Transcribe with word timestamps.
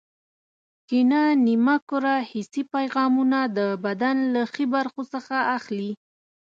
کیڼه 0.87 1.23
نیمه 1.45 1.75
کره 1.89 2.15
حسي 2.31 2.63
پیغامونه 2.73 3.39
د 3.57 3.59
بدن 3.85 4.17
له 4.33 4.41
ښي 4.53 4.65
برخو 4.75 5.01
څخه 5.13 5.35
اخلي. 5.57 5.91